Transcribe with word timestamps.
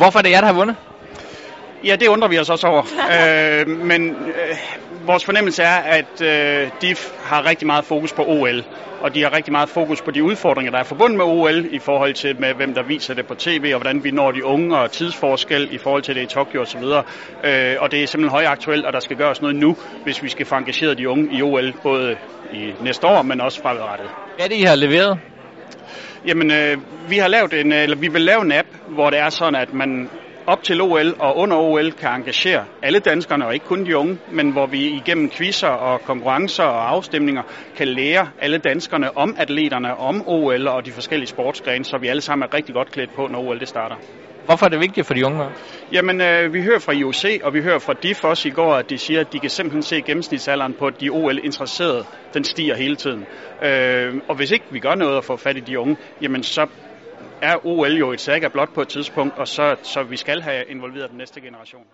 Hvorfor 0.00 0.18
er 0.18 0.22
det 0.22 0.30
jer, 0.30 0.40
der 0.40 0.46
har 0.46 0.54
vundet? 0.54 0.76
Ja, 1.84 1.96
det 1.96 2.08
undrer 2.08 2.28
vi 2.28 2.38
os 2.38 2.50
også 2.50 2.66
over. 2.66 2.82
øh, 3.14 3.68
men 3.68 4.10
øh, 4.10 4.56
vores 5.06 5.24
fornemmelse 5.24 5.62
er, 5.62 5.76
at 5.76 6.20
øh, 6.20 6.70
DIF 6.82 7.10
har 7.24 7.46
rigtig 7.46 7.66
meget 7.66 7.84
fokus 7.84 8.12
på 8.12 8.24
OL, 8.26 8.64
og 9.00 9.14
de 9.14 9.22
har 9.22 9.36
rigtig 9.36 9.52
meget 9.52 9.68
fokus 9.68 10.02
på 10.02 10.10
de 10.10 10.24
udfordringer, 10.24 10.70
der 10.70 10.78
er 10.78 10.82
forbundet 10.84 11.16
med 11.16 11.24
OL, 11.24 11.66
i 11.70 11.78
forhold 11.78 12.14
til, 12.14 12.40
med, 12.40 12.54
hvem 12.54 12.74
der 12.74 12.82
viser 12.82 13.14
det 13.14 13.26
på 13.26 13.34
tv, 13.34 13.70
og 13.74 13.80
hvordan 13.80 14.04
vi 14.04 14.10
når 14.10 14.30
de 14.30 14.44
unge, 14.44 14.78
og 14.78 14.90
tidsforskel 14.90 15.68
i 15.74 15.78
forhold 15.78 16.02
til 16.02 16.14
det 16.14 16.22
i 16.22 16.26
Tokyo 16.26 16.62
osv. 16.62 16.82
Øh, 16.82 17.76
og 17.80 17.90
det 17.90 18.02
er 18.02 18.06
simpelthen 18.06 18.28
højaktuelt, 18.28 18.86
og 18.86 18.92
der 18.92 19.00
skal 19.00 19.16
gøres 19.16 19.42
noget 19.42 19.56
nu, 19.56 19.76
hvis 20.04 20.22
vi 20.22 20.28
skal 20.28 20.46
få 20.46 20.54
engageret 20.54 20.98
de 20.98 21.08
unge 21.08 21.28
i 21.32 21.42
OL, 21.42 21.72
både 21.82 22.16
i 22.52 22.72
næste 22.80 23.06
år, 23.06 23.22
men 23.22 23.40
også 23.40 23.62
fremadrettet. 23.62 24.08
Hvad 24.36 24.44
er 24.44 24.48
det, 24.48 24.56
I 24.56 24.62
har 24.62 24.76
leveret? 24.76 25.18
Jamen, 26.26 26.50
øh, 26.50 26.78
vi 27.08 27.18
har 27.18 27.28
lavet 27.28 27.52
en, 27.52 27.72
øh, 27.72 27.82
eller 27.82 27.96
vi 27.96 28.08
vil 28.08 28.22
lave 28.22 28.42
en 28.42 28.52
app, 28.52 28.68
hvor 28.88 29.10
det 29.10 29.18
er 29.18 29.30
sådan, 29.30 29.54
at 29.54 29.74
man 29.74 30.08
op 30.50 30.62
til 30.62 30.80
OL 30.80 31.14
og 31.18 31.36
under 31.36 31.56
OL 31.56 31.92
kan 31.92 32.10
engagere 32.10 32.64
alle 32.82 32.98
danskerne, 32.98 33.46
og 33.46 33.54
ikke 33.54 33.66
kun 33.66 33.86
de 33.86 33.96
unge, 33.96 34.18
men 34.32 34.52
hvor 34.52 34.66
vi 34.66 34.78
igennem 34.78 35.30
quizzer 35.30 35.68
og 35.68 36.00
konkurrencer 36.00 36.64
og 36.64 36.90
afstemninger 36.90 37.42
kan 37.76 37.88
lære 37.88 38.28
alle 38.38 38.58
danskerne 38.58 39.16
om 39.16 39.36
atleterne, 39.38 39.96
om 39.96 40.22
OL 40.26 40.68
og 40.68 40.86
de 40.86 40.92
forskellige 40.92 41.28
sportsgrene, 41.28 41.84
så 41.84 41.98
vi 41.98 42.08
alle 42.08 42.22
sammen 42.22 42.48
er 42.48 42.54
rigtig 42.54 42.74
godt 42.74 42.90
klædt 42.90 43.14
på, 43.16 43.26
når 43.26 43.38
OL 43.38 43.60
det 43.60 43.68
starter. 43.68 43.96
Hvorfor 44.46 44.66
er 44.66 44.70
det 44.70 44.80
vigtigt 44.80 45.06
for 45.06 45.14
de 45.14 45.26
unge? 45.26 45.44
Jamen, 45.92 46.20
øh, 46.20 46.54
vi 46.54 46.62
hører 46.62 46.78
fra 46.78 46.92
IOC, 46.92 47.40
og 47.44 47.54
vi 47.54 47.62
hører 47.62 47.78
fra 47.78 47.94
DIF 48.02 48.24
også 48.24 48.48
i 48.48 48.50
går, 48.50 48.74
at 48.74 48.90
de 48.90 48.98
siger, 48.98 49.20
at 49.20 49.32
de 49.32 49.38
kan 49.38 49.50
simpelthen 49.50 49.82
se 49.82 50.02
gennemsnitsalderen 50.02 50.74
på 50.74 50.90
de 50.90 51.10
OL-interesserede, 51.10 52.04
den 52.34 52.44
stiger 52.44 52.76
hele 52.76 52.96
tiden. 52.96 53.24
Øh, 53.64 54.14
og 54.28 54.34
hvis 54.36 54.50
ikke 54.50 54.64
vi 54.70 54.78
gør 54.78 54.94
noget 54.94 55.16
at 55.16 55.24
få 55.24 55.36
fat 55.36 55.56
i 55.56 55.60
de 55.60 55.78
unge, 55.78 55.96
jamen 56.22 56.42
så 56.42 56.66
er 57.42 57.66
OL 57.66 57.92
jo 57.92 58.12
et 58.12 58.20
saga 58.20 58.48
blot 58.48 58.74
på 58.74 58.82
et 58.82 58.88
tidspunkt, 58.88 59.38
og 59.38 59.48
så, 59.48 59.76
så 59.82 60.02
vi 60.02 60.16
skal 60.16 60.40
have 60.40 60.64
involveret 60.64 61.10
den 61.10 61.18
næste 61.18 61.40
generation. 61.40 61.86